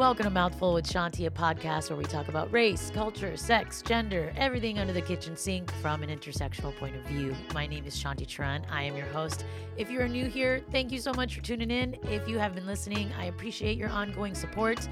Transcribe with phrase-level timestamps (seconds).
[0.00, 4.32] Welcome to Mouthful with Shanti, a podcast where we talk about race, culture, sex, gender,
[4.34, 7.36] everything under the kitchen sink from an intersectional point of view.
[7.52, 8.64] My name is Shanti Charan.
[8.70, 9.44] I am your host.
[9.76, 11.98] If you are new here, thank you so much for tuning in.
[12.04, 14.88] If you have been listening, I appreciate your ongoing support.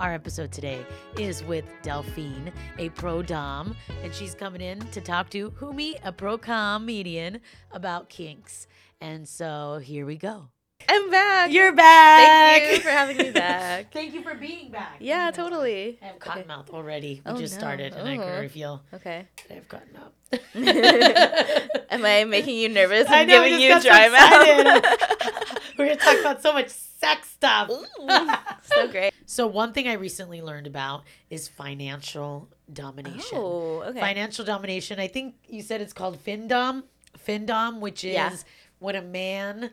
[0.00, 0.84] Our episode today
[1.16, 6.10] is with Delphine, a pro dom, and she's coming in to talk to Humi, a
[6.10, 8.66] pro comedian, about kinks.
[9.00, 10.48] And so here we go.
[10.86, 11.50] I'm back.
[11.50, 12.62] You're back.
[12.62, 13.90] Thank you for having me back.
[13.92, 14.96] Thank you for being back.
[15.00, 15.98] yeah, You know, totally.
[16.00, 16.48] I have cotton Okay.
[16.48, 17.20] mouth already.
[17.26, 17.58] We Oh, just no.
[17.60, 18.28] started, and I can Oh.
[18.28, 19.26] already feel Okay.
[19.48, 20.12] that I have cotton mouth.
[21.90, 25.58] Am I making you nervous and I know, giving you got so dry mouth?
[25.78, 27.70] We're gonna talk about so much sex stuff.
[27.70, 28.28] Ooh,
[28.62, 29.12] so great.
[29.26, 33.38] So one thing I recently learned about is financial domination.
[33.38, 34.00] Oh, okay.
[34.00, 34.98] Financial domination.
[34.98, 36.84] I think you said it's called findom.
[37.26, 38.36] Findom, which is Yeah.
[38.80, 39.70] when a man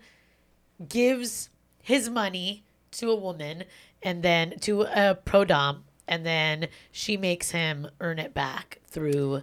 [0.87, 1.49] gives
[1.81, 3.63] his money to a woman
[4.03, 9.41] and then to a pro dom, and then she makes him earn it back through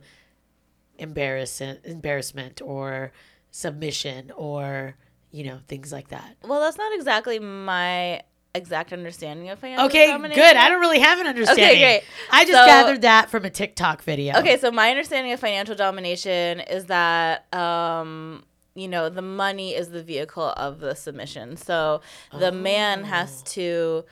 [0.99, 3.13] embarrassment, embarrassment or
[3.51, 4.97] submission or
[5.31, 6.37] you know things like that.
[6.47, 8.23] well, that's not exactly my
[8.55, 10.43] exact understanding of financial Okay, domination.
[10.43, 10.57] good.
[10.57, 11.65] I don't really have an understanding.
[11.65, 12.03] Okay, great.
[12.31, 14.39] I just So- gathered that from a TikTok video.
[14.39, 19.91] Okay, so my understanding of financial domination is that um you know, the money is
[19.91, 21.57] the vehicle of the submission.
[21.57, 22.01] So
[22.39, 23.51] the man has Oh.
[23.51, 24.05] to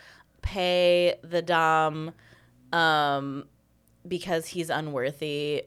[0.43, 2.13] pay the dom
[2.73, 3.45] um
[4.07, 5.65] because he's unworthy.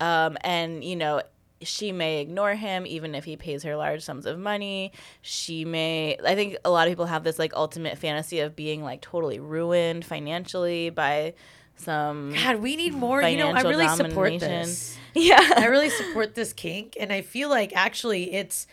[0.00, 1.22] Um and you know,
[1.62, 4.92] she may ignore him even if he pays her large sums of money.
[5.22, 8.82] She may I think a lot of people have this like ultimate fantasy of being
[8.82, 11.34] like totally ruined financially by
[11.78, 13.20] some God, we need more.
[13.22, 14.98] You know, I really support this.
[15.16, 15.52] Yeah.
[15.56, 18.66] I really support this kink, and I feel like actually it's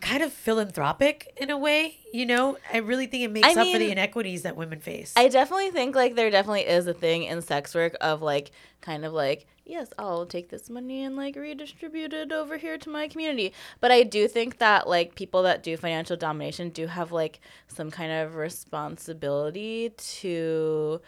[0.00, 1.98] kind of philanthropic in a way.
[2.12, 5.12] You know, I really think it makes I up for the inequities that women face.
[5.16, 9.04] I definitely think like there definitely is a thing in sex work of like kind
[9.04, 13.08] of like yes I'll take this money and like redistribute it over here to my
[13.08, 17.40] community but I do think that like people that do financial domination do have like
[17.66, 21.00] some kind of responsibility to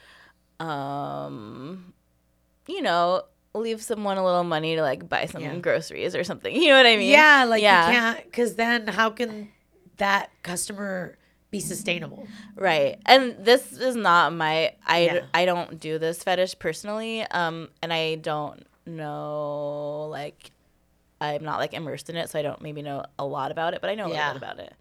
[0.59, 1.95] um
[2.67, 3.23] you know
[3.55, 5.57] leave someone a little money to like buy some Yeah.
[5.57, 7.89] groceries or something you know what I mean yeah, like Yeah.
[7.89, 9.49] you can't, because then how can
[9.97, 11.17] that customer
[11.51, 12.29] be sustainable?
[12.55, 12.99] Right.
[13.07, 15.21] And this is not my I Yeah.
[15.35, 17.23] I don't do this fetish personally.
[17.23, 20.53] Um and I don't know like
[21.21, 23.81] I'm not like immersed in it, so I don't maybe know a lot about it,
[23.83, 24.73] but I know a little bit about it.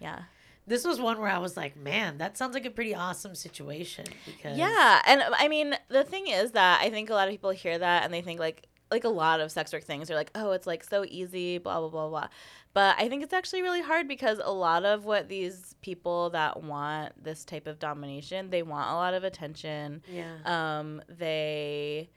[0.00, 0.22] Yeah.
[0.68, 4.04] This was one where I was like, man, that sounds like a pretty awesome situation.
[4.26, 7.50] Because Yeah, and I mean, the thing is that I think a lot of people
[7.50, 10.30] hear that and they think like like a lot of sex work things are like,
[10.34, 12.28] oh, it's like so easy, blah blah blah blah.
[12.74, 16.62] But I think it's actually really hard because a lot of what these people that
[16.62, 20.02] want this type of domination, they want a lot of attention.
[20.06, 20.36] yeah.
[20.44, 22.10] Um, they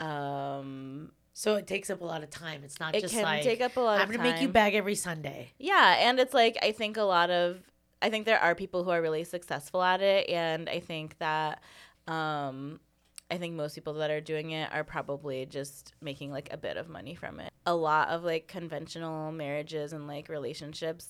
[0.00, 2.62] um So it takes up a lot of time.
[2.64, 4.32] It's not it just can like take up a lot I'm gonna time.
[4.32, 5.52] make you bag every Sunday.
[5.58, 7.60] Yeah, and it's like I think a lot of
[8.04, 11.62] I think there are people who are really successful at it and I think that
[12.06, 12.80] um
[13.30, 16.76] I think most people that are doing it are probably just making like a bit
[16.76, 17.50] of money from it.
[17.64, 21.08] A lot of like conventional marriages and like relationships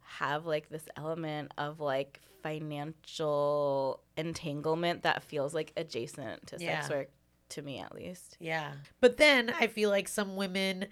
[0.00, 7.10] have like this element of like financial entanglement that feels like adjacent to sex work
[7.50, 8.38] to me at least.
[8.40, 8.72] Yeah.
[9.00, 10.86] But then I feel like some women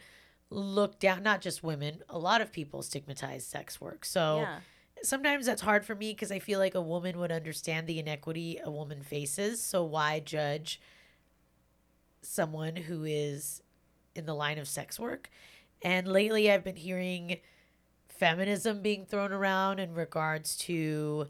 [0.50, 4.04] look down, not just women, a lot of people stigmatize sex work.
[4.04, 4.58] So yeah.
[5.02, 8.58] Sometimes that's hard for me because I feel like a woman would understand the inequity
[8.62, 9.62] a woman faces.
[9.62, 10.80] So why judge
[12.22, 13.62] someone who is
[14.14, 15.30] in the line of sex work?
[15.82, 17.38] And lately I've been hearing
[18.08, 21.28] feminism being thrown around in regards to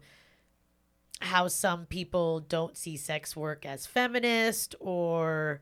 [1.21, 5.61] how some people don't see sex work as feminist or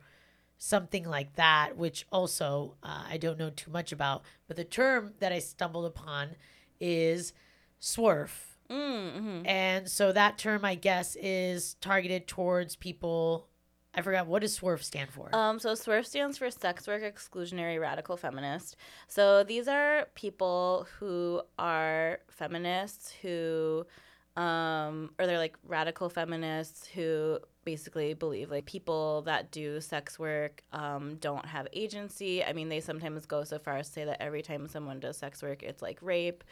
[0.57, 4.23] something like that, which also uh, I don't know too much about.
[4.47, 6.35] But the term that I stumbled upon
[6.79, 7.33] is
[7.81, 8.29] swerf.
[8.69, 9.45] Mm-hmm.
[9.45, 13.47] And so that term, I guess, is targeted towards people.
[13.95, 15.33] I forgot what does SWERF stand for.
[15.33, 18.75] Um, so SWERF stands for Sex Work Exclusionary Radical Feminist.
[19.07, 23.87] So these are people who are feminists who,
[24.37, 30.63] um, or they're like radical feminists who basically believe like people that do sex work
[30.71, 32.43] um, don't have agency.
[32.43, 35.17] I mean, they sometimes go so far as to say that every time someone does
[35.17, 36.43] sex work, it's like rape,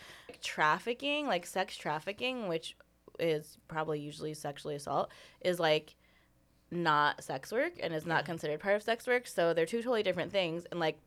[0.42, 2.76] trafficking, like sex trafficking, which
[3.20, 5.12] is probably usually sexually assault,
[5.42, 5.96] is like
[6.72, 9.28] not sex work and is not considered part of sex work.
[9.28, 10.66] So they're two totally different things.
[10.72, 10.98] And like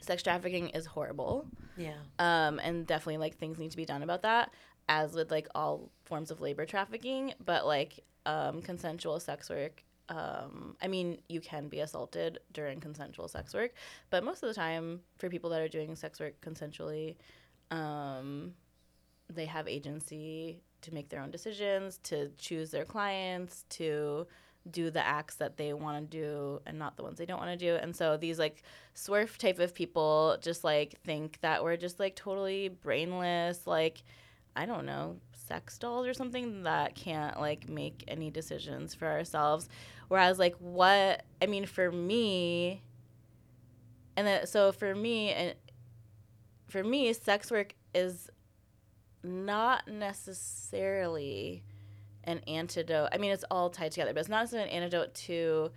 [0.00, 1.46] sex trafficking is horrible.
[1.76, 1.92] yeah.
[2.18, 4.50] Um, and definitely like things need to be done about that,
[4.90, 7.32] as with like all forms of labor trafficking.
[7.42, 13.28] But like um, consensual sex work um, I mean, you can be assaulted during consensual
[13.28, 13.72] sex work,
[14.10, 17.14] but most of the time, for people that are doing sex work consensually,
[17.70, 18.52] um,
[19.32, 24.26] they have agency to make their own decisions, to choose their clients, to
[24.70, 27.50] do the acts that they want to do and not the ones they don't want
[27.50, 27.76] to do.
[27.76, 28.62] And so these like
[28.96, 34.02] swerf type of people just like think that we're just like totally brainless, like
[34.60, 39.70] I don't know, sex dolls or something that can't like make any decisions for ourselves.
[40.08, 42.82] Whereas like what I mean for me
[44.16, 45.54] and then so for me and
[46.68, 48.28] for me sex work is
[49.22, 51.64] not necessarily
[52.24, 53.08] an antidote.
[53.12, 55.70] I mean, it's all tied together, but it's not necessarily an antidote to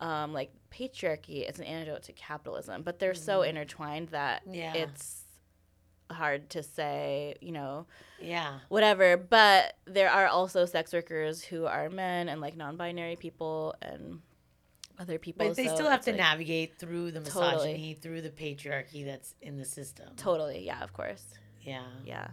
[0.00, 1.48] um, like patriarchy.
[1.48, 3.22] It's an antidote to capitalism, but they're mm-hmm.
[3.22, 4.74] so intertwined that yeah.
[4.74, 5.25] it's
[6.10, 7.86] hard to say, you know,
[8.20, 9.16] yeah, whatever.
[9.16, 14.20] But there are also sex workers who are men and like non-binary people and
[14.98, 15.46] other people.
[15.46, 17.98] But they so still have to like, navigate through the misogyny, totally.
[18.00, 20.08] through the patriarchy that's in the system.
[20.16, 21.24] Totally, yeah, of course.
[21.62, 22.28] Yeah, yeah.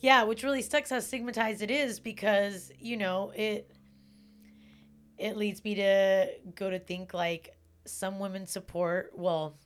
[0.00, 3.70] Yeah, which really sucks how stigmatized it is because, you know, it
[5.18, 7.56] it leads me to go to think like
[7.86, 9.58] some women support, well,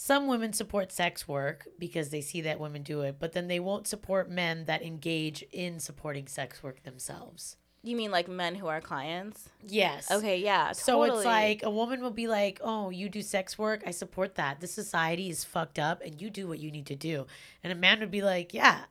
[0.00, 3.58] some women support sex work because they see that women do it, but then they
[3.58, 7.56] won't support men that engage in supporting sex work themselves.
[7.82, 9.48] You mean like men who are clients?
[9.66, 10.08] Yes.
[10.08, 10.70] Okay, yeah.
[10.70, 13.82] So it's like a woman will be like, "Oh, you do sex work?
[13.84, 14.60] I support that.
[14.60, 17.26] This society is fucked up and you do what you need to do."
[17.64, 18.84] And a man would be like, "Yeah,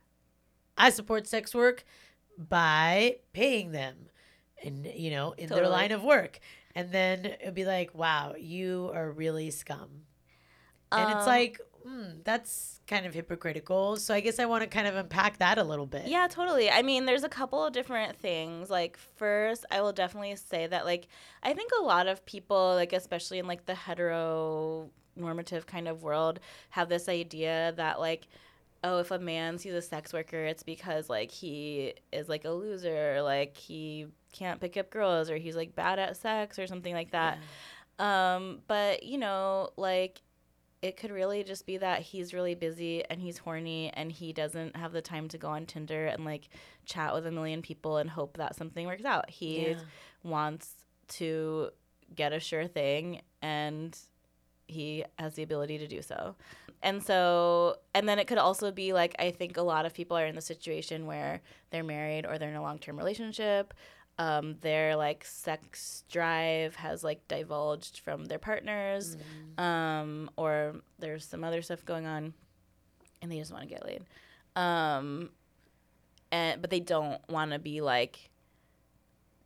[0.76, 1.84] I support sex work
[2.36, 4.10] by paying them
[4.62, 5.62] and you know, in totally.
[5.62, 6.38] their line of work."
[6.74, 10.02] And then it'd be like, "Wow, you are really scum."
[10.92, 13.96] And um, it's like, mm, that's kind of hypocritical.
[13.96, 16.06] So I guess I want to kind of unpack that a little bit.
[16.06, 16.70] Yeah, totally.
[16.70, 18.70] I mean, there's a couple of different things.
[18.70, 21.08] Like first, I will definitely say that like
[21.42, 26.02] I think a lot of people, like especially in like the hetero normative kind of
[26.02, 26.40] world,
[26.70, 28.26] have this idea that like
[28.84, 32.50] oh, if a man sees a sex worker, it's because like he is like a
[32.50, 36.94] loser, like he can't pick up girls or he's like bad at sex or something
[36.94, 37.38] like that.
[37.98, 38.36] Yeah.
[38.36, 40.20] Um, but you know, like
[40.80, 44.76] it could really just be that he's really busy and he's horny and he doesn't
[44.76, 46.48] have the time to go on Tinder and like
[46.84, 49.28] chat with a million people and hope that something works out.
[49.28, 49.78] He yeah.
[50.22, 50.74] wants
[51.08, 51.70] to
[52.14, 53.98] get a sure thing and
[54.68, 56.36] he has the ability to do so.
[56.80, 60.16] And so, and then it could also be like, I think a lot of people
[60.16, 61.40] are in the situation where
[61.70, 63.74] they're married or they're in a long term relationship
[64.18, 69.62] um, their like sex drive has like divulged from their partners mm-hmm.
[69.62, 72.34] um, or there's some other stuff going on
[73.22, 74.04] and they just want to get laid
[74.56, 75.30] um,
[76.32, 78.30] and but they don't want to be like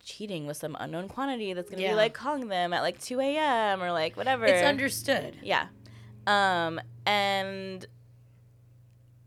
[0.04, 1.90] cheating with some unknown quantity that's gonna yeah.
[1.90, 5.66] be like calling them at like 2 a.m or like whatever it's understood yeah
[6.26, 7.84] um, and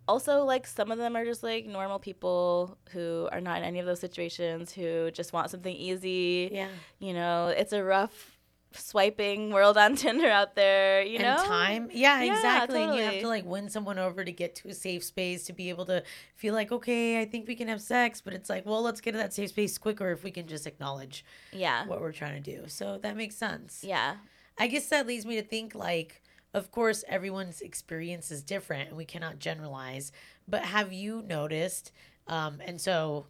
[0.08, 3.80] also like some of them are just like normal people who are not in any
[3.80, 6.50] of those situations who just want something easy.
[6.52, 6.68] Yeah.
[7.00, 8.36] You know, it's a rough
[8.78, 11.46] swiping world on Tinder out there, you and know?
[11.46, 11.90] time.
[11.92, 12.80] Yeah, yeah exactly.
[12.80, 13.00] Totally.
[13.00, 15.54] And you have to like win someone over to get to a safe space to
[15.54, 16.04] be able to
[16.36, 19.14] feel like, okay, I think we can have sex, but it's like, well, let's get
[19.14, 22.58] to that safe space quicker if we can just acknowledge yeah what we're trying to
[22.58, 22.68] do.
[22.68, 23.84] So that makes sense.
[23.86, 24.16] Yeah.
[24.58, 26.22] I guess that leads me to think like
[26.56, 30.14] of course, everyone's experience is different and we cannot generalize.
[30.48, 31.92] But have you noticed?
[32.28, 33.26] Um, and so,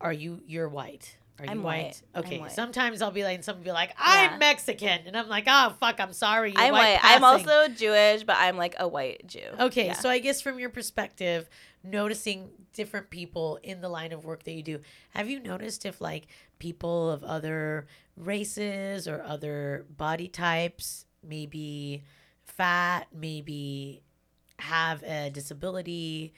[0.00, 1.16] are you you're white?
[1.40, 2.02] Are I'm you white?
[2.14, 2.24] white?
[2.24, 2.38] Okay.
[2.38, 2.52] White.
[2.52, 4.38] Sometimes I'll be like, and will be like, I'm yeah.
[4.38, 6.54] Mexican, and I'm like, oh fuck, I'm sorry.
[6.56, 7.00] I'm white.
[7.02, 9.40] I'm also Jewish, but I'm like a white Jew.
[9.58, 9.94] Okay, yeah.
[9.94, 11.48] so I guess from your perspective,
[11.82, 16.00] noticing different people in the line of work that you do, have you noticed if
[16.00, 16.28] like
[16.60, 22.04] people of other races or other body types maybe
[22.44, 24.02] fat, maybe
[24.58, 26.32] have a disability,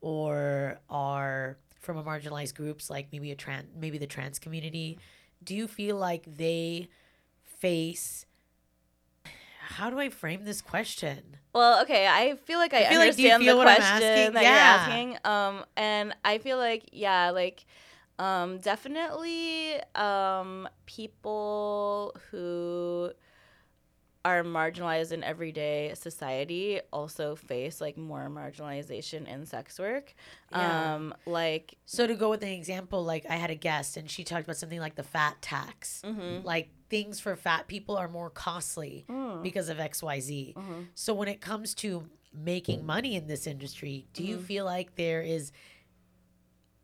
[0.00, 4.98] or are from a marginalized groups like maybe a trans maybe the trans community
[5.42, 6.88] do you feel like they
[7.44, 8.26] face
[9.68, 11.36] how do I frame this question?
[11.54, 14.48] Well, okay, I feel like I, I feel understand like, the question that yeah.
[14.50, 15.18] you're asking.
[15.24, 17.66] Um, and I feel like yeah, like
[18.18, 23.10] um, definitely um, people who
[24.28, 30.14] are marginalized in everyday society also face like more marginalization in sex work.
[30.52, 30.94] Yeah.
[30.94, 34.24] Um, like so to go with an example, like I had a guest and she
[34.24, 36.02] talked about something like the fat tax.
[36.04, 36.46] Mm-hmm.
[36.46, 39.42] Like things for fat people are more costly mm.
[39.42, 40.54] because of XYZ.
[40.54, 40.80] Mm-hmm.
[40.94, 42.04] So when it comes to
[42.34, 44.32] making money in this industry, do mm-hmm.
[44.32, 45.52] you feel like there is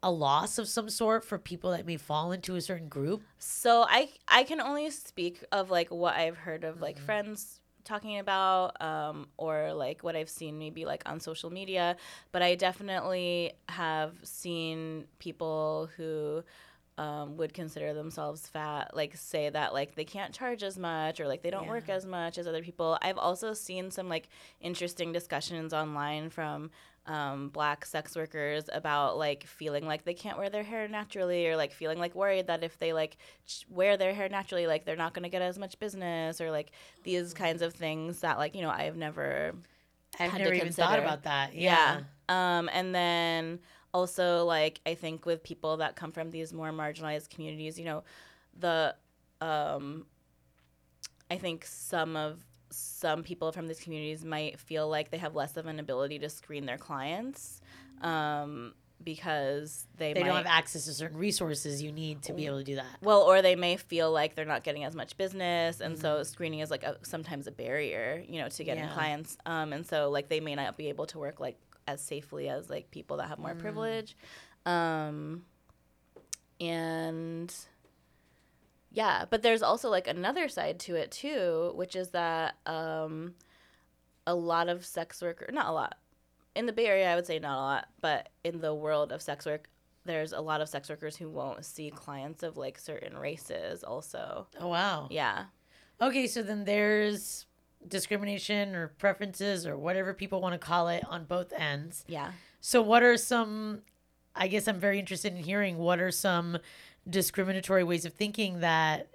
[0.05, 3.23] a loss of some sort for people that may fall into a certain group?
[3.39, 7.01] So I I can only speak of like what I've heard of like Mhm.
[7.01, 11.97] friends talking about um, or like what I've seen maybe like on social media,
[12.33, 16.43] but I definitely have seen people who
[16.97, 21.27] um, would consider themselves fat like say that like they can't charge as much or
[21.27, 22.97] like they don't work as much as other people.
[23.03, 24.29] I've also seen some like
[24.61, 26.71] interesting discussions online from
[27.07, 31.57] um, black sex workers about like feeling like they can't wear their hair naturally or
[31.57, 34.97] like feeling like worried that if they like ch- wear their hair naturally like they're
[34.97, 36.71] not going to get as much business or like
[37.03, 39.55] these kinds of things that like you know I've never
[40.19, 41.55] I've Had to never even thought about that.
[41.55, 42.01] yeah.
[42.29, 42.59] Yeah.
[42.59, 43.59] Um, and then
[43.93, 48.03] also like I think with people that come from these more marginalized communities, you know,
[48.59, 48.95] the
[49.41, 50.07] um,
[51.31, 52.45] I think some of
[52.75, 56.29] some people from these communities might feel like they have less of an ability to
[56.29, 57.61] screen their clients
[58.01, 62.47] um, because they, They might, don't have access to certain resources you need to be
[62.47, 62.87] able to do that.
[63.03, 66.61] well, or they may feel like they're not getting as much business, and so screening
[66.61, 68.93] is like a, sometimes a barrier, you know, to getting Yeah.
[68.95, 69.37] clients.
[69.47, 72.71] Um, and so like they may not be able to work like as safely as
[72.71, 74.17] like people that have more privilege.
[74.65, 75.45] Um,
[76.61, 77.55] and
[78.95, 83.35] yeah, but there's also like another side to it too, which is that um,
[84.25, 85.99] a lot of sex worker, not a lot,
[86.55, 89.21] in the Bay Area, I would say not a lot, but in the world of
[89.21, 89.69] sex work,
[90.05, 94.47] there's a lot of sex workers who won't see clients of like certain races also.
[94.61, 95.09] Oh wow.
[95.11, 95.47] Yeah.
[96.01, 97.47] Okay, so then there's
[97.89, 102.05] discrimination or preferences or whatever people want to call it on both ends.
[102.07, 102.31] Yeah.
[102.61, 103.83] So what are some
[104.37, 106.59] I guess I'm very interested in hearing what are some
[107.09, 109.09] discriminatory ways of thinking that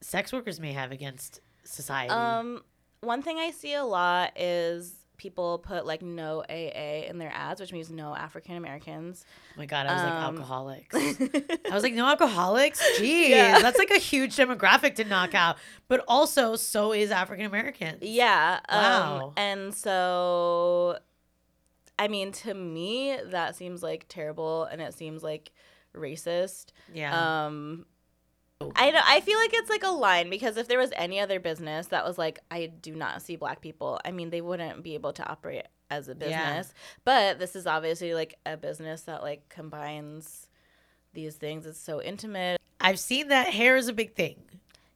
[0.00, 2.10] sex workers may have against society?
[2.10, 2.62] Um,
[3.00, 7.60] one thing I see a lot is people put like no AA in their ads,
[7.60, 9.24] which means no African Americans.
[9.54, 10.96] oh my god, I was like um, alcoholics.
[11.70, 12.82] I was like, no alcoholics?
[12.98, 13.60] Jeez, Yeah.
[13.60, 15.56] that's like a huge demographic to knock out.
[15.86, 17.98] But also, so is African Americans.
[18.02, 18.58] Yeah.
[18.68, 19.26] Wow.
[19.28, 20.98] Um, and so,
[21.98, 25.52] I mean, to me, that seems like terrible and it seems like
[25.94, 26.66] racist.
[26.92, 27.46] Yeah.
[27.46, 27.86] Um,
[28.76, 31.40] I know, I feel like it's like a line because if there was any other
[31.40, 34.94] business that was like, I do not see black people, I mean, they wouldn't be
[34.94, 36.18] able to operate as a Yeah.
[36.58, 36.74] business.
[37.04, 40.46] But this is obviously like a business that like combines
[41.12, 41.66] these things.
[41.66, 42.60] It's so intimate.
[42.80, 44.36] I've seen that hair is a big thing.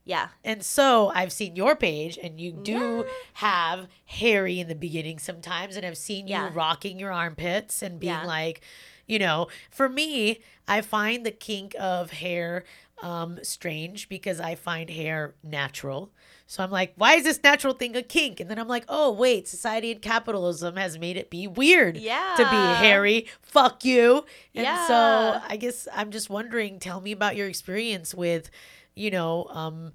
[0.04, 0.28] Yeah.
[0.44, 3.12] And so I've seen your page, and you do Yeah.
[3.34, 6.50] have hairy in the beginning sometimes, and I've seen you Yeah.
[6.54, 8.24] rocking your armpits and being Yeah.
[8.24, 8.60] like,
[9.06, 12.64] you know, for me, I find the kink of hair
[13.02, 16.10] um strange because I find hair natural.
[16.46, 18.40] So I'm like, why is this natural thing a kink?
[18.40, 22.34] And then I'm like, oh wait, society and capitalism has made it be weird Yeah.
[22.38, 23.26] to be hairy.
[23.42, 24.24] Fuck you.
[24.54, 28.48] And so I guess I'm just wondering, tell me about your experience with,
[28.94, 29.92] you know, um,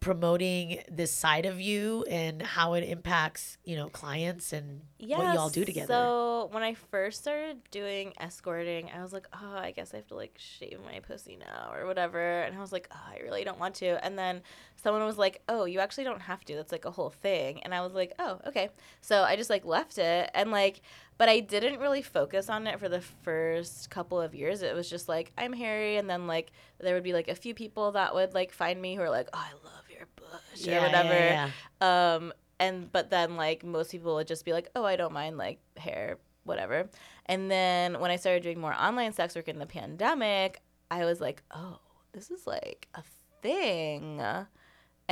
[0.00, 5.38] promoting this side of you and how it impacts, you know, clients and what you
[5.38, 5.92] all do together.
[5.92, 10.06] So when I first started doing escorting, I was like, oh, I guess I have
[10.08, 12.42] to like shave my pussy now or whatever.
[12.42, 14.04] And I was like, oh, I really don't want to.
[14.04, 14.42] And then
[14.76, 16.54] someone was like, oh, you actually don't have to.
[16.54, 17.62] That's like a whole thing.
[17.62, 18.70] And I was like, oh, okay.
[19.00, 20.82] So I just like left it and like,
[21.22, 24.62] but I didn't really focus on it for the first couple of years.
[24.62, 26.50] It was just like I'm hairy, and then like
[26.80, 29.28] there would be like a few people that would like find me who are like,
[29.32, 31.14] oh, I love your bush or whatever.
[31.14, 31.50] yeah,
[31.80, 32.14] yeah.
[32.16, 35.38] Um, and but then like most people would just be like, oh, I don't mind
[35.38, 36.90] like hair, whatever.
[37.26, 40.60] And then when I started doing more online sex work in the pandemic,
[40.90, 41.78] I was like, oh,
[42.10, 43.04] this is like a
[43.42, 44.20] thing.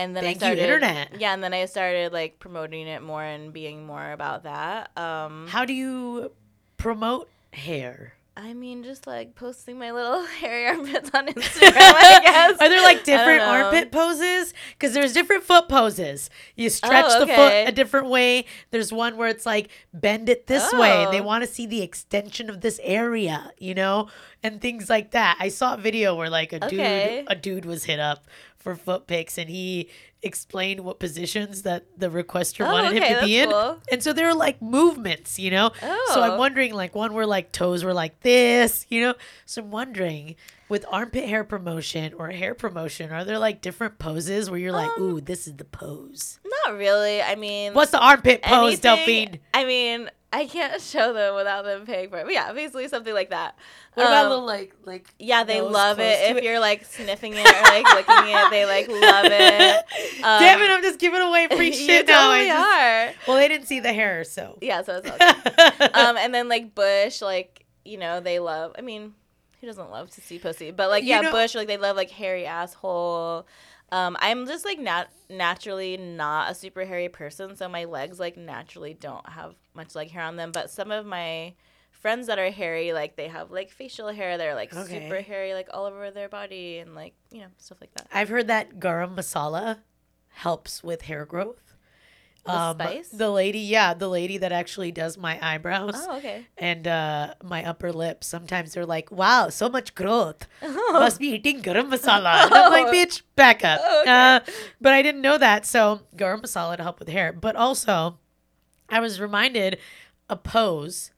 [0.01, 1.21] And then Thank I you, started, internet.
[1.21, 4.97] Yeah, and then I started like promoting it more and being more about that.
[4.97, 6.33] Um, How do you
[6.79, 8.15] promote hair?
[8.37, 12.61] I mean, just like posting my little hairy armpits on Instagram, I guess.
[12.61, 14.55] Are there like different armpit poses?
[14.73, 16.31] Because there's different foot poses.
[16.57, 18.47] You stretch Oh, the foot a different way.
[18.71, 21.07] There's one where it's like bend it this way.
[21.11, 21.25] They Oh.
[21.25, 24.09] want to see the extension of this area, you know,
[24.43, 25.37] and things like that.
[25.39, 27.19] I saw a video where like a Okay.
[27.19, 28.25] dude, a dude was hit up
[28.61, 29.89] for foot pics, and he
[30.23, 33.51] explained what positions that the requester Oh, wanted okay, him to be in.
[33.51, 33.79] cool.
[33.91, 35.73] And so there are like movements, you know.
[35.83, 36.11] Oh.
[36.15, 36.37] So I'm Oh.
[36.37, 39.15] wondering, like one where like toes were like this, you know.
[39.47, 40.37] So I'm wondering,
[40.71, 44.97] with armpit hair promotion or hair promotion, are there like different poses where you're like,
[44.97, 46.39] Um, ooh, this is the pose?
[46.67, 47.21] Not really.
[47.21, 49.41] I mean, What's the armpit pose, anything- Delphine?
[49.53, 52.25] I mean, I can't show them without them paying for it.
[52.25, 53.57] But yeah, basically something like that.
[53.95, 55.13] What about Um, little like like?
[55.19, 58.51] Yeah, they love it to if you're like sniffing it or like licking it.
[58.51, 59.85] They like love it.
[60.23, 60.71] Damn Um, it!
[60.71, 62.31] I'm just giving away free you shit now.
[62.31, 63.13] I totally just- are.
[63.27, 64.57] Well, they didn't see the hair, so.
[64.61, 65.19] Yeah, so it's all
[65.79, 65.95] good.
[65.97, 68.73] um, and then like Bush, like you know, they love.
[68.79, 69.15] I mean,
[69.61, 70.71] who doesn't love to see pussy?
[70.71, 73.47] But like You yeah, know- bush like they love like hairy asshole.
[73.93, 78.37] Um, I'm just like nat- naturally not a super hairy person, so my legs like
[78.37, 80.53] naturally don't have much leg hair on them.
[80.53, 81.55] But some of my
[81.91, 85.01] friends that are hairy, like they have like facial hair, they're like Okay.
[85.09, 88.07] super hairy, like all over their body and like you know stuff like that.
[88.13, 89.79] I've heard that garam masala
[90.29, 91.70] helps with hair growth.
[92.47, 93.09] Um, The spice?
[93.11, 96.47] The lady, yeah, the lady that actually does my eyebrows Oh, okay.
[96.57, 98.25] and uh, my upper lip.
[98.25, 100.47] Sometimes they're like, "Wow, so much growth!
[100.93, 102.93] Must be eating garam masala." And I'm like, Oh.
[102.93, 104.11] "Bitch, back up." Okay.
[104.11, 104.41] Uh,
[104.81, 105.67] but I didn't know that.
[105.67, 108.19] So garam masala to help with hair, but also
[108.89, 109.79] I was reminded
[110.29, 111.11] a pose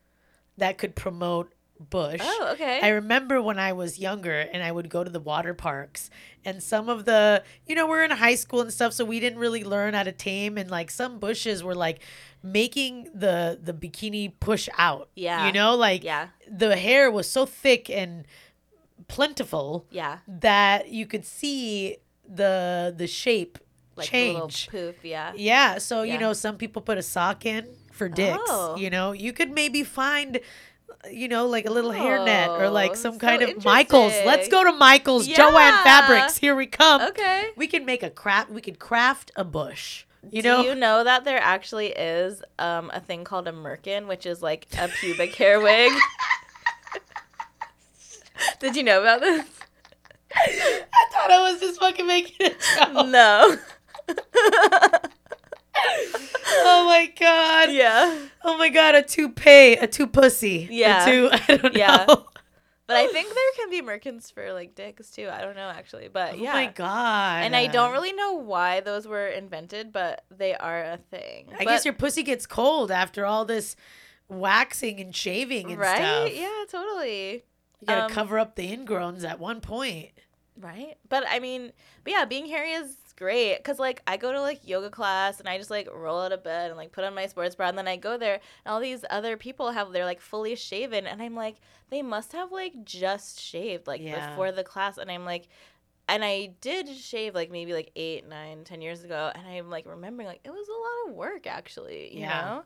[0.58, 2.20] that could promote bush.
[2.22, 2.80] Oh, okay.
[2.82, 6.10] I remember when I was younger and I would go to the water parks
[6.44, 9.38] and some of the, you know, we're in high school and stuff, so we didn't
[9.38, 12.00] really learn how to tame and like some bushes were like
[12.42, 15.08] making the the bikini push out.
[15.16, 15.46] Yeah.
[15.46, 16.28] You know, like yeah.
[16.50, 18.26] the hair was so thick and
[19.08, 20.18] plentiful Yeah.
[20.28, 21.96] that you could see
[22.28, 23.58] the the shape
[23.96, 24.68] Like change.
[24.68, 25.04] poof.
[25.04, 25.32] Yeah.
[25.36, 26.14] Yeah, so Yeah.
[26.14, 28.38] you know, some people put a sock in for dicks.
[28.46, 28.76] Oh.
[28.76, 30.40] You know, you could maybe find,
[31.10, 34.12] you know, like a little hairnet or like Oh, some so kind of Michaels.
[34.24, 35.26] Let's go to Michaels.
[35.26, 36.36] Jo-Ann Fabrics.
[36.38, 37.02] Here we come.
[37.02, 37.48] Okay.
[37.56, 38.50] We can make a craft.
[38.50, 40.04] We could craft a bush.
[40.30, 43.52] You know Do know, you know that there actually is um, a thing called a
[43.52, 45.92] merkin, which is like a pubic hair wig?
[48.60, 49.46] Did you know about this?
[50.34, 53.06] I thought I was just fucking making a joke.
[53.08, 53.56] No.
[56.48, 57.72] oh my god.
[57.72, 58.16] yeah.
[58.44, 58.94] Oh my god.
[58.94, 59.74] A toupee.
[59.74, 60.68] A two pussy.
[60.70, 61.28] yeah, A two.
[61.48, 62.04] I don't Yeah.
[62.08, 62.26] know.
[62.88, 65.28] But I think there can be merkins for like dicks too.
[65.32, 66.52] I don't know actually, but Oh yeah.
[66.52, 67.44] my god.
[67.44, 71.46] And I don't really know why those were invented, but they are a thing.
[71.54, 73.76] I But- guess your pussy gets cold after all this
[74.28, 75.96] waxing and shaving and right.
[75.96, 76.34] stuff.
[76.34, 77.44] Yeah, totally.
[77.80, 80.10] You gotta Um, cover up the ingrowns at one point.
[80.58, 80.96] Right.
[81.08, 81.72] But I mean,
[82.04, 85.48] but yeah, being hairy is great because like I go to like yoga class and
[85.48, 87.78] I just like roll out of bed and like put on my sports bra and
[87.78, 91.22] then I go there and all these other people have they're like fully shaven and
[91.22, 91.56] I'm like
[91.90, 94.28] they must have like just shaved like Yeah.
[94.30, 95.46] before the class and I'm like
[96.08, 99.86] and I did shave like maybe like eight, nine, ten years ago and I'm like
[99.86, 102.42] remembering like it was a lot of work actually, you Yeah.
[102.44, 102.64] know?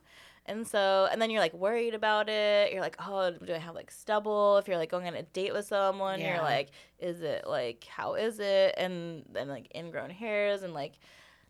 [0.49, 2.73] And so, and then you're like worried about it.
[2.73, 4.59] You're like, oh, do I have like stubble?
[4.59, 6.35] If you're like going on a date with someone, Yeah.
[6.37, 8.75] you're like, is it like, how is it?
[8.79, 10.63] And then like ingrown hairs.
[10.63, 10.93] And like,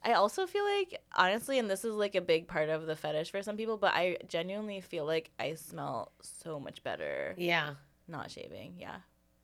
[0.02, 3.30] I also feel like, honestly, and this is like a big part of the fetish
[3.30, 7.74] for some people, but I genuinely feel like I smell so much better Yeah.
[8.08, 8.76] not shaving.
[8.78, 8.96] Yeah.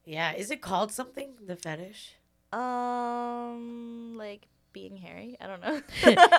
[0.04, 0.32] Yeah.
[0.32, 1.34] Is it called something?
[1.44, 2.14] The fetish?
[2.52, 5.36] Um, like being hairy.
[5.40, 5.80] I don't know.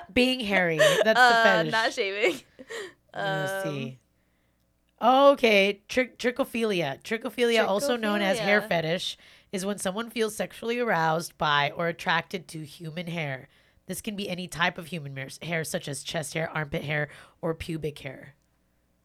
[0.14, 0.78] Being hairy.
[0.78, 1.72] That's the Uh, fetish.
[1.72, 2.42] Not shaving.
[3.16, 4.00] Let's Um, see.
[5.02, 5.82] Oh, okay.
[5.88, 7.02] Trick trichophilia.
[7.04, 9.18] Trichophilia, also known as hair fetish,
[9.52, 13.50] is when someone feels sexually aroused by or attracted to human hair.
[13.86, 17.10] This can be any type of human hair, such as chest hair, armpit hair,
[17.42, 18.36] or pubic hair.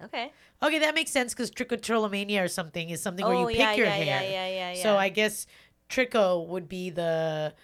[0.02, 0.32] Okay.
[0.62, 3.74] Okay, that makes sense because trichotillomania or something is something where you Oh, pick yeah,
[3.74, 4.04] your yeah, hair.
[4.06, 4.82] yeah, yeah, yeah, yeah.
[4.82, 5.46] So I guess
[5.88, 7.54] tricho would be the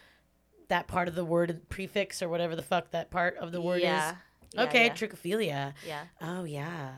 [0.69, 3.83] that part of the word prefix or whatever the fuck that part of the word
[3.83, 4.11] yeah.
[4.11, 4.17] is.
[4.55, 4.93] Yeah, Okay, yeah.
[4.95, 5.73] trichophilia.
[5.87, 6.03] yeah.
[6.21, 6.93] Oh yeah.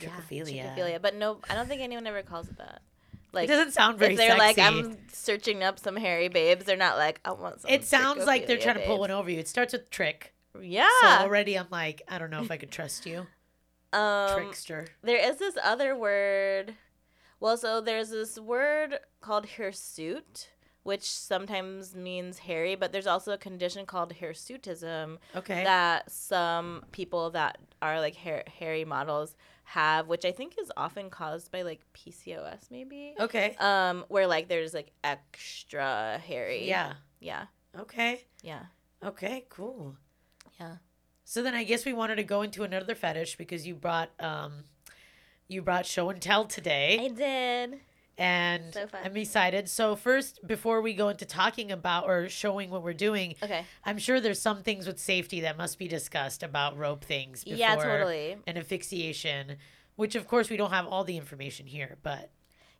[0.00, 0.76] Yeah, Trichophilia.
[0.76, 1.02] trichophilia.
[1.02, 2.82] But no, I don't think anyone ever calls it that.
[3.32, 4.40] Like it doesn't sound very if they're sexy.
[4.40, 7.70] like, I'm searching up some hairy babes, they're not like, I want some.
[7.70, 9.38] it sounds like they're trichophilia trying to pull one over you.
[9.38, 10.34] It starts with trick.
[10.60, 10.88] Yeah.
[11.02, 13.26] So already I'm like, I don't know if I could trust you.
[13.92, 14.86] um, Trickster.
[15.02, 16.74] there is this other word.
[17.40, 20.48] Well, so there's this word called hirsute,
[20.88, 25.62] which sometimes means hairy, but there's also a condition called hirsutism Okay.
[25.62, 31.10] that some people that are like hair, hairy models have, which I think is often
[31.10, 33.14] caused by like PCOS, maybe.
[33.20, 33.54] okay.
[33.60, 36.66] Um, where like there's like extra hairy.
[36.66, 36.94] Yeah.
[37.20, 37.44] Yeah.
[37.78, 38.24] Okay.
[38.42, 38.62] Yeah.
[39.04, 39.94] Okay, cool.
[40.58, 40.76] Yeah.
[41.24, 44.64] So then I guess we wanted to go into another fetish because you brought um
[45.48, 46.98] you brought show and tell today.
[46.98, 47.80] I did.
[48.18, 48.86] And So.
[49.04, 49.68] I'm excited.
[49.68, 53.64] So first, before we go into talking about or showing what we're doing, Okay.
[53.84, 57.44] I'm sure there's some things with safety that must be discussed about rope things.
[57.44, 58.36] Before Yeah, totally.
[58.46, 59.56] And asphyxiation,
[59.96, 62.30] which of course we don't have all the information here, but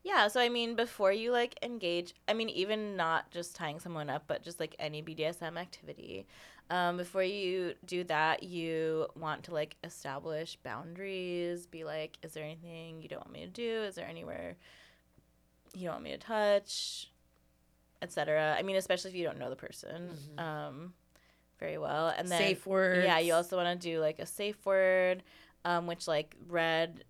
[0.03, 4.11] Yeah, so I mean, before you like engage, I mean, even not just tying someone
[4.11, 6.27] up, but just like any BDSM activity,
[6.71, 11.67] um, before you do that, you want to like establish boundaries.
[11.67, 13.83] Be like, is there anything you don't want me to do?
[13.83, 14.57] Is there anywhere
[15.75, 17.11] you don't want me to touch,
[18.03, 18.57] etc.
[18.59, 20.93] I mean, especially if you don't know the person um,
[21.59, 23.05] very well, and then safe word.
[23.05, 25.23] yeah, you also want to do like a safe word,
[25.65, 27.05] um, which like red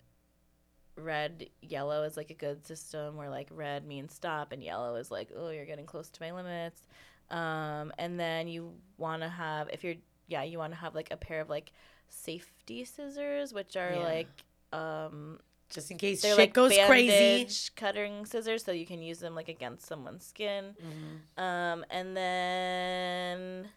[0.97, 5.11] red yellow is like a good system where like red means stop and yellow is
[5.13, 6.83] like oh you're getting close to my limits
[7.31, 9.95] um, and then you want to have if you're
[10.27, 11.71] yeah you want to have like a pair of like
[12.09, 13.99] safety scissors which are Yeah.
[14.01, 14.29] like
[14.73, 15.39] um
[15.71, 17.47] Just in case they're shit like goes crazy.
[17.77, 21.43] cutting scissors so you can use them like against someone's skin Mhm.
[21.43, 23.69] um and then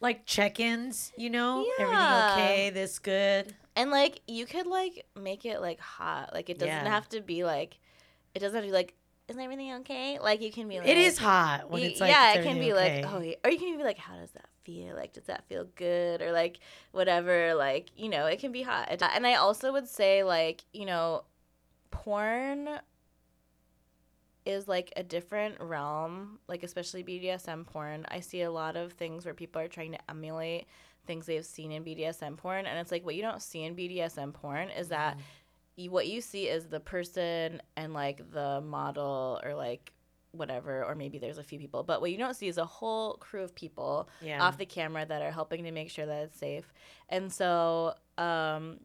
[0.00, 1.66] Like check-ins, you know?
[1.78, 2.70] Everything okay?
[2.70, 3.54] This good?
[3.76, 6.32] And like you could like make it like hot.
[6.34, 6.88] Like it doesn't Yeah.
[6.88, 7.78] have to be like
[8.34, 8.94] it doesn't have to be like
[9.28, 10.18] is everything okay?
[10.18, 12.72] Like you can be like it is hot when it's like yeah, it can be
[12.72, 13.02] okay?
[13.02, 13.34] like oh yeah.
[13.44, 14.94] or you can be like how does that feel?
[14.96, 16.58] Like does that feel good or like
[16.92, 18.88] whatever like, you know, it can be hot.
[18.90, 21.22] And I also would say like, you know,
[21.90, 22.68] porn
[24.46, 28.06] is like a different realm, like especially BDSM porn.
[28.08, 30.66] I see a lot of things where people are trying to emulate
[31.06, 34.32] things they've seen in BDSM porn, and it's like what you don't see in BDSM
[34.32, 35.22] porn is that Mm-hmm.
[35.76, 39.92] you, what you see is the person and like the model or like
[40.32, 43.14] whatever, or maybe there's a few people, but what you don't see is a whole
[43.14, 44.42] crew of people yeah.
[44.42, 46.72] off the camera that are helping to make sure that it's safe.
[47.08, 48.78] And so, um,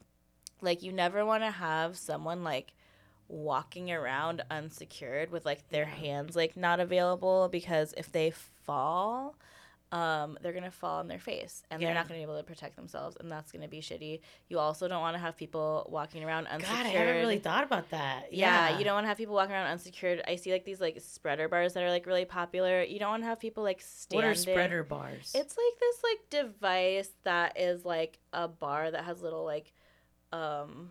[0.62, 2.74] like, you never want to have someone like
[3.28, 8.32] walking around unsecured with like their hands like not available because if they
[8.64, 9.36] fall,
[9.92, 11.88] um, they're gonna fall on their face and Yeah.
[11.88, 14.20] they're not gonna be able to protect themselves, and that's gonna be shitty.
[14.50, 16.78] You also don't want to have people walking around unsecured.
[16.80, 18.34] God, I haven't really thought about that.
[18.34, 20.22] Yeah, Yeah, you don't want to have people walking around unsecured.
[20.28, 22.84] I see like these like spreader bars that are like really popular.
[22.84, 24.28] You don't want to have people like standing.
[24.28, 25.32] What are spreader bars?
[25.34, 29.72] It's like this like device that is like a bar that has little like
[30.34, 30.90] um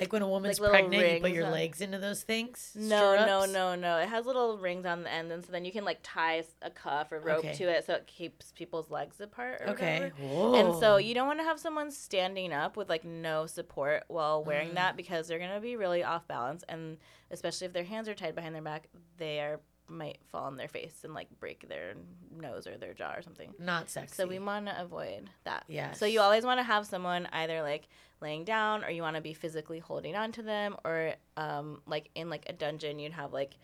[0.00, 2.72] like when a woman's little pregnant, you put your on- legs into those things.
[2.74, 5.72] no no no no it has little rings on the end and so then you
[5.72, 7.54] can like tie a cuff or rope Okay.
[7.54, 10.10] to it so it keeps people's legs apart or Okay.
[10.20, 14.42] And so you don't want to have someone standing up with like no support while
[14.44, 14.74] wearing Mm.
[14.74, 16.98] that because they're gonna be really off balance and
[17.30, 20.68] especially if their hands are tied behind their back, they are might fall on their
[20.68, 21.94] face and like break their
[22.36, 23.52] nose or their jaw or something.
[23.58, 24.14] not sexy.
[24.16, 25.64] So we want to avoid that.
[25.68, 25.92] Yeah.
[25.92, 27.88] So you always want to have someone either like
[28.20, 32.10] laying down or you want to be physically holding on to them or um like
[32.14, 33.56] in like a dungeon you'd have like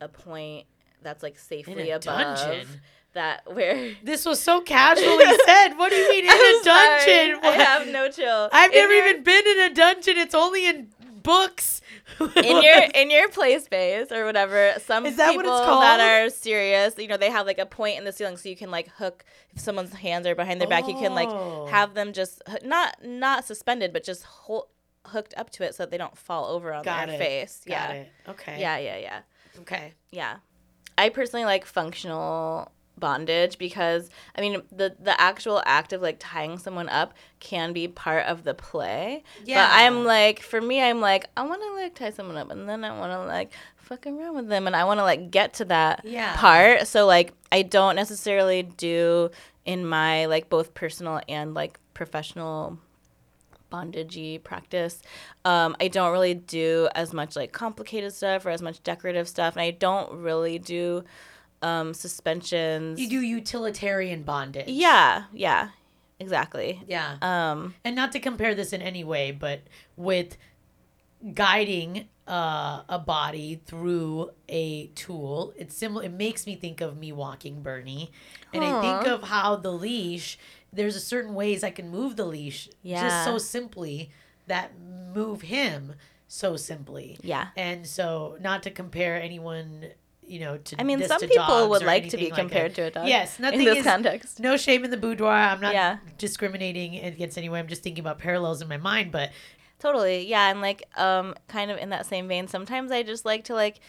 [0.00, 0.66] a point
[1.02, 2.66] that's like in safely a above dungeon.
[3.14, 5.74] that where This was so casually said.
[5.76, 6.98] What do you mean in a I'm sorry.
[6.98, 7.40] dungeon?
[7.42, 7.60] I What?
[7.66, 8.48] have no chill.
[8.52, 10.16] I've In never your- even been in a dungeon.
[10.18, 10.88] It's only in
[11.22, 11.80] books.
[12.36, 14.74] in your in your play space or whatever.
[14.84, 17.66] Some Is that what people it's that are serious, you know, they have like a
[17.66, 19.24] point in the ceiling, so you can like hook.
[19.54, 21.66] If someone's hands are behind their back, you can like Oh.
[21.66, 24.66] have them just not not suspended, but just hold,
[25.06, 27.18] hooked up to it so that they don't fall over on Got their it.
[27.18, 27.62] face.
[27.66, 28.08] Got yeah, it.
[28.28, 28.60] Okay.
[28.60, 29.20] yeah, yeah, yeah,
[29.60, 29.94] Okay.
[30.10, 30.36] yeah.
[30.98, 36.58] I personally like functional bondage because I mean the the actual act of like tying
[36.58, 39.24] someone up can be part of the play.
[39.44, 39.66] Yeah.
[39.66, 42.68] But I'm like, for me, I'm like, I want to like tie someone up, and
[42.68, 45.54] then I want to like fuck around with them, and I want to like get
[45.54, 46.36] to that Yeah.
[46.36, 46.86] part.
[46.86, 49.30] So like, I don't necessarily do
[49.64, 52.78] in my like both personal and like professional
[53.70, 55.00] bondagey practice.
[55.44, 59.54] Um, I don't really do as much like complicated stuff or as much decorative stuff,
[59.56, 61.04] and I don't really do
[61.62, 63.00] um, suspensions.
[63.00, 64.68] You do utilitarian bondage.
[64.68, 65.70] Yeah, yeah,
[66.18, 66.82] exactly.
[66.86, 67.16] Yeah.
[67.22, 69.60] Um, and not to compare this in any way, but
[69.96, 70.36] with
[71.34, 76.04] guiding uh, a body through a tool, it's similar.
[76.04, 78.10] It makes me think of me walking Bernie,
[78.52, 80.38] and I think of how the leash.
[80.74, 83.02] There's a certain ways I can move the leash yeah.
[83.02, 84.10] just so simply
[84.46, 84.72] that
[85.14, 85.94] move him
[86.32, 87.18] so simply.
[87.20, 87.48] yeah.
[87.56, 89.88] And so, not to compare anyone,
[90.32, 92.90] you know, to I mean, some people would like to be like compared to a
[92.90, 93.06] dog.
[93.06, 94.40] Yes, nothing in this is context.
[94.40, 95.30] no shame in the boudoir.
[95.32, 95.98] I'm not Yeah.
[96.16, 97.58] discriminating against anyone.
[97.60, 99.12] I'm just thinking about parallels in my mind.
[99.12, 99.30] But
[99.78, 100.26] Totally.
[100.26, 103.54] Yeah, and like um kind of in that same vein, sometimes I just like to
[103.54, 103.80] like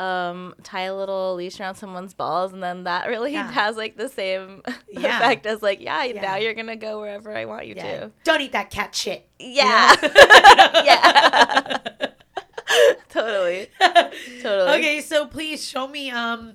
[0.00, 3.52] um tie a little leash around someone's balls and then that really Yeah.
[3.52, 5.18] has like the same Yeah.
[5.18, 6.20] effect as like, yeah, Yeah.
[6.20, 8.10] now you're to go wherever I want you yeah, to.
[8.24, 9.28] don't eat that cat shit.
[9.38, 9.94] Yeah.
[10.84, 11.78] yeah.
[13.14, 13.68] Totally.
[14.42, 14.78] Totally.
[14.78, 16.10] okay, so please show me.
[16.10, 16.54] Um,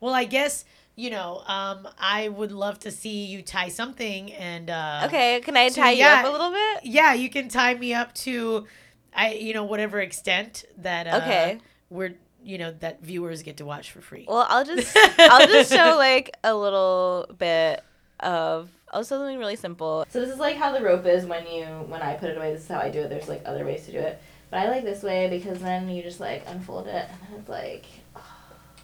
[0.00, 0.64] well, I guess
[0.96, 1.42] you know.
[1.46, 4.68] Um, I would love to see you tie something and.
[4.68, 6.20] Uh, Okay, can I So, tie you yeah.
[6.20, 6.84] up a little bit?
[6.84, 8.66] Yeah, you can tie me up to,
[9.14, 11.06] I you know whatever extent that.
[11.06, 11.58] Uh, Okay.
[11.88, 14.24] We're you know that viewers get to watch for free.
[14.28, 17.82] Well, I'll just I'll just show like a little bit
[18.20, 20.04] of I'll show something really simple.
[20.10, 22.52] So this is like how the rope is when you when I put it away.
[22.52, 23.08] This is how I do it.
[23.10, 26.02] There's like other ways to do it, but I like this way because then you
[26.02, 27.86] just like unfold it and it's like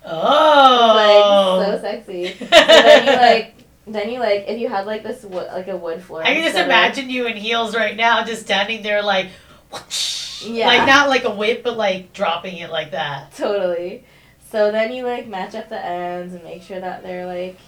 [0.05, 1.57] oh.
[1.59, 2.29] like so sexy.
[2.39, 3.55] so then you like
[3.87, 6.23] then you like if you had like this wood like a wood floor.
[6.23, 9.29] I can just instead of- imagine you in heels right now, just standing there like,
[9.73, 10.69] whoosh, Yeah.
[10.69, 13.35] Like not like a whip, but like dropping it like that.
[13.35, 14.05] Totally.
[14.51, 17.59] So then you like match up the ends and make sure that they're like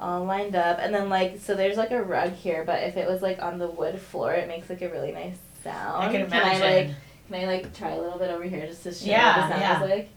[0.00, 0.78] all lined up.
[0.80, 3.58] And then like so there's like a rug here, but if it was like on
[3.58, 6.04] the wood floor, it makes like a really nice sound.
[6.04, 6.88] I can Can I imagine.
[6.88, 6.96] like
[7.28, 9.60] can I like try a little bit over here just to show Yeah, what the
[9.60, 9.84] sound yeah.
[9.84, 10.08] is like?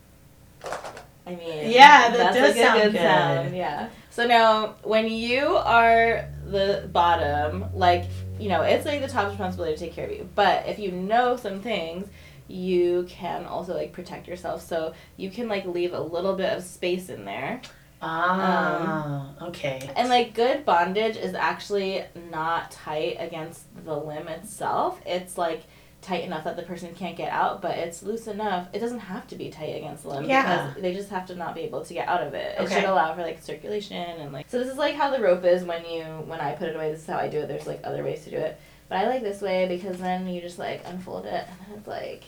[1.27, 3.01] I mean, Yeah, that that's does like a sound good, good.
[3.01, 3.55] sound.
[3.55, 3.89] Yeah.
[4.09, 8.05] So now, when you are the bottom, like
[8.39, 10.27] you know, it's like the top's responsibility to take care of you.
[10.35, 12.07] But if you know some things,
[12.47, 14.65] you can also like protect yourself.
[14.65, 17.61] So you can like leave a little bit of space in there.
[18.01, 19.89] Ah, okay.
[19.95, 24.99] And like good bondage is actually not tight against the limb itself.
[25.05, 25.63] It's like
[26.01, 28.67] tight enough that the person can't get out, but it's loose enough.
[28.73, 30.67] It doesn't have to be tight against the limb Yeah.
[30.69, 32.59] because they just have to not be able to get out of it.
[32.59, 35.43] It should allow for like circulation and like so this is like how the rope
[35.45, 37.47] is when you when I put it away, this is how I do it.
[37.47, 38.59] There's like other ways to do it.
[38.89, 41.87] But I like this way because then you just like unfold it and then it's
[41.87, 42.23] like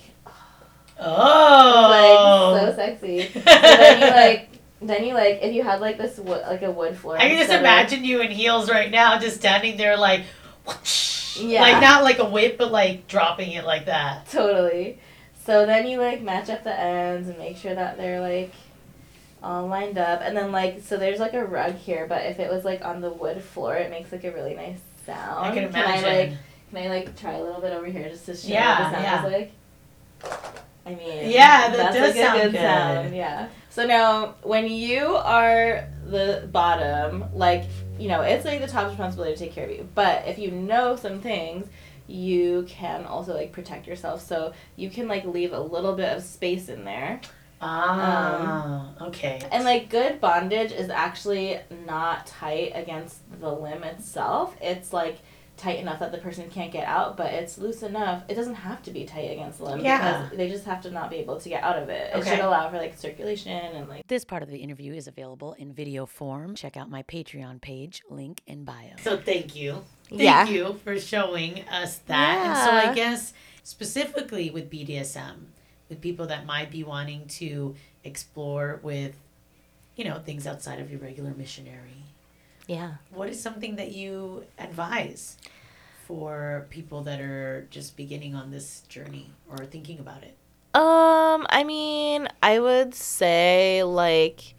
[0.99, 2.55] Oh.
[2.55, 3.27] it's like so sexy.
[3.33, 4.49] So then you like
[4.81, 7.17] then you like if you had like this wood like a wood floor.
[7.17, 10.23] I can just imagine you in heels right now, just standing there like,
[11.38, 11.62] Yeah.
[11.62, 14.30] like not like a whip, but like dropping it like that.
[14.30, 15.00] Totally.
[15.46, 18.54] So then you like match up the ends and make sure that they're like
[19.41, 20.22] all lined up.
[20.22, 23.02] And then like so there's like a rug here, but if it was like on
[23.02, 25.46] the wood floor, it makes like a really nice sound.
[25.46, 26.30] I can Can I imagine.
[26.32, 26.39] like
[26.72, 28.96] can I like try a little bit over here just to show Yeah, what the
[28.96, 29.26] sound yeah.
[29.26, 29.52] is like?
[30.86, 32.60] I mean, Yeah, that does like sound good, good.
[32.62, 33.15] sound.
[33.15, 33.48] Yeah.
[33.69, 37.63] So now, when you are the bottom, like
[37.99, 39.88] you know, it's like the top's responsibility to take care of you.
[39.93, 41.67] But if you know some things,
[42.08, 44.21] you can also like protect yourself.
[44.21, 47.21] So you can like leave a little bit of space in there.
[47.62, 49.39] Ah, okay.
[49.51, 54.56] And like good bondage is actually not tight against the limb itself.
[54.62, 55.19] It's like
[55.55, 58.23] tight enough that the person can't get out, but it's loose enough.
[58.27, 60.23] It doesn't have to be tight against the limb Yeah.
[60.23, 62.11] because they just have to not be able to get out of it.
[62.15, 65.53] It should allow for like circulation and like This part of the interview is available
[65.53, 66.55] in video form.
[66.55, 68.95] Check out my Patreon page, link in bio.
[69.01, 69.83] So thank you.
[70.09, 70.47] Thank Yeah.
[70.47, 72.47] you for showing us that.
[72.47, 75.47] And so I guess specifically with BDSM,
[75.89, 79.15] with people that might be wanting to explore with,
[79.95, 82.03] you know, things outside of your regular missionary.
[82.67, 82.95] Yeah.
[83.12, 85.38] What is something that you advise
[86.08, 90.38] for people that are just beginning on this journey or thinking about it?
[90.76, 94.56] Um, I mean, I would say like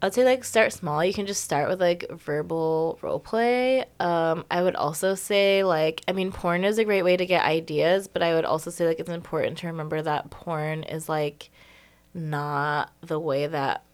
[0.00, 1.04] I would say like start small.
[1.04, 3.84] You can just start with like verbal role play.
[3.98, 7.44] Um, I would also say like I mean porn is a great way to get
[7.44, 11.50] ideas, but I would also say like it's important to remember that porn is like
[12.14, 13.84] not the way that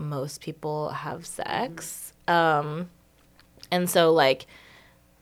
[0.00, 2.12] most people have sex.
[2.26, 2.90] Um
[3.70, 4.46] and so like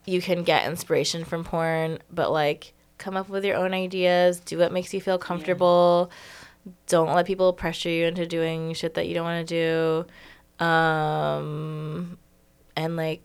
[0.06, 4.58] you can get inspiration from porn, but like come up with your own ideas, do
[4.58, 6.10] what makes you feel comfortable.
[6.86, 10.06] Don't let people pressure you into doing shit that you don't want to
[10.58, 10.64] do.
[10.64, 12.18] Um
[12.76, 13.22] and like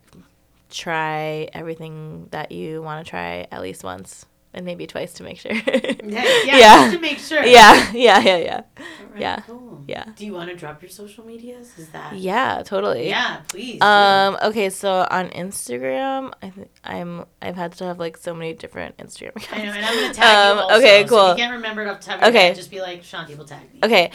[0.69, 5.39] try everything that you want to try at least once and maybe twice to make
[5.39, 5.51] sure.
[5.51, 5.61] Yeah,
[6.03, 6.77] yeah, Yeah.
[6.83, 7.43] just to make sure.
[7.45, 8.61] yeah, yeah, yeah, yeah.
[8.77, 9.83] All right, yeah, Cool.
[9.87, 10.05] yeah.
[10.15, 11.77] Do you want to drop your social medias?
[11.77, 12.15] Is that?
[12.15, 13.07] Yeah, totally.
[13.09, 13.81] Yeah, please.
[13.81, 14.37] Um.
[14.43, 14.69] Okay.
[14.69, 17.25] So on Instagram, I think I'm.
[17.41, 19.53] I've had to have like so many different Instagram accounts.
[19.53, 20.75] I know, and I'm gonna tag Um, you also.
[20.77, 21.29] okay, So if cool.
[21.29, 22.47] you can't remember it off the top of your Okay.
[22.47, 23.79] head, just be like, Shanti will tag me.
[23.83, 24.05] Okay.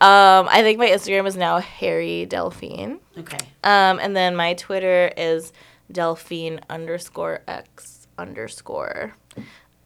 [0.00, 0.48] Um.
[0.50, 2.98] I think my Instagram is now Harry Delphine.
[3.18, 3.38] Okay.
[3.64, 3.98] Um.
[4.00, 5.52] And then my Twitter is
[5.92, 9.14] Delphine underscore X underscore.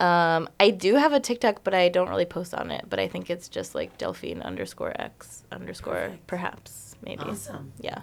[0.03, 0.49] Um.
[0.61, 2.85] I do have a TikTok, but I don't really post on it.
[2.91, 6.27] But I think it's just like Delphine underscore X underscore Perfect.
[6.27, 7.23] perhaps maybe.
[7.23, 7.73] Awesome.
[7.81, 8.03] Yeah.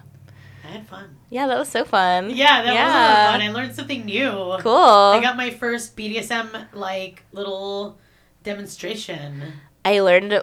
[0.62, 1.16] I had fun.
[1.30, 1.46] Yeah.
[1.46, 2.30] That was so fun.
[2.30, 3.40] Yeah, that was a lot of fun.
[3.42, 4.30] I learned something new.
[4.60, 4.74] Cool.
[5.16, 7.98] I got my first BDSM like little
[8.44, 9.42] demonstration.
[9.84, 10.42] I learned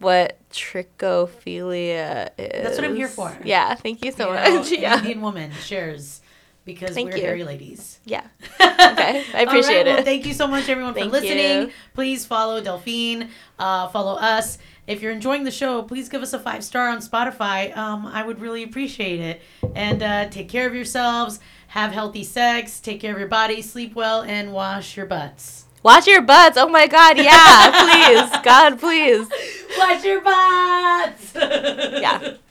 [0.00, 2.62] what trichophilia is.
[2.64, 3.36] That's what I'm here for.
[3.44, 4.72] Yeah, thank you so You know, much.
[4.72, 4.98] an Yeah.
[4.98, 6.20] Indian woman shares
[6.68, 7.24] because Thank we're you.
[7.24, 7.98] hairy ladies.
[8.04, 8.24] Yeah.
[8.78, 9.24] Okay.
[9.34, 10.04] I appreciate right, Well, it.
[10.04, 11.62] thank you so much, everyone, for listening.
[11.62, 11.72] you.
[11.94, 13.28] Please follow Delphine.
[13.58, 14.58] Uh, follow us.
[14.86, 17.76] If you're enjoying the show, please give us a five star on Spotify.
[17.76, 19.42] Um, I would really appreciate it.
[19.74, 21.40] And uh, take care of yourselves.
[21.68, 22.78] Have healthy sex.
[22.78, 23.62] Take care of your body.
[23.62, 25.64] Sleep well, and wash your butts.
[25.82, 26.56] Wash your butts.
[26.56, 27.18] Oh my God.
[27.18, 28.30] Yeah.
[28.30, 28.40] please.
[28.44, 29.28] God, please.
[29.76, 31.32] Wash your butts.
[31.34, 32.34] Yeah.